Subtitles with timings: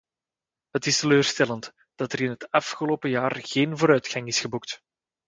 [0.71, 4.79] Het is teleurstellend dat er in het afgelopen jaar geen vooruitgang is geboekt.